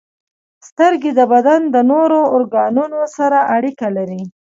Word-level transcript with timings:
•سترګې 0.67 1.11
د 1.19 1.21
بدن 1.33 1.61
د 1.73 1.75
نورو 1.91 2.19
ارګانونو 2.35 2.99
سره 3.17 3.37
اړیکه 3.55 3.87
لري. 3.97 4.21